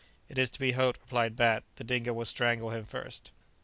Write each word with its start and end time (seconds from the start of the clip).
"It 0.29 0.39
is 0.39 0.49
to 0.49 0.59
be 0.59 0.71
hoped," 0.71 0.99
replied 1.01 1.35
Bat, 1.35 1.63
"that 1.75 1.83
Dingo 1.83 2.11
will 2.13 2.25
strangle 2.25 2.71
him 2.71 2.85
first." 2.85 3.29